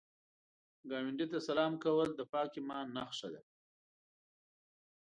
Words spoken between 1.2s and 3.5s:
ته سلام کول د پاک ایمان نښه ده